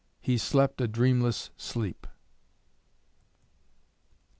He 0.19 0.39
slept 0.39 0.81
a 0.81 0.87
dreamless 0.87 1.51
sleep. 1.57 2.07